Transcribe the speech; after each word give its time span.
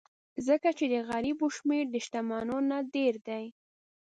ځکه 0.47 0.69
چې 0.77 0.85
د 0.93 0.95
غریبو 1.09 1.47
شمېر 1.57 1.83
د 1.91 1.95
شتمنو 2.05 2.57
نه 2.69 2.77
ډېر 2.95 3.13
دی. 3.27 3.45